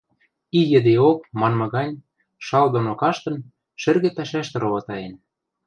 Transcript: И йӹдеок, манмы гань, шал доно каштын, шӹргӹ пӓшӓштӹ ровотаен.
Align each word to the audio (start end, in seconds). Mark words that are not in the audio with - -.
И 0.59 0.59
йӹдеок, 0.71 1.19
манмы 1.39 1.67
гань, 1.75 2.03
шал 2.45 2.65
доно 2.73 2.93
каштын, 3.01 3.35
шӹргӹ 3.81 4.09
пӓшӓштӹ 4.17 4.57
ровотаен. 4.63 5.13